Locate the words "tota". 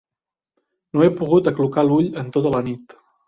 2.39-2.55